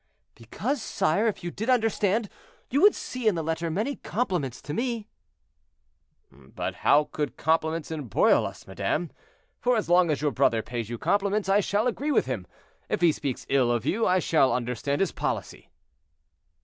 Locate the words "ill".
13.47-13.71